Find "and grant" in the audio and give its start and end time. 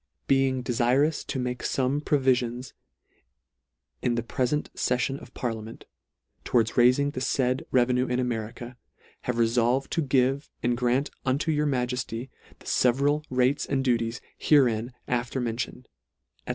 10.63-11.11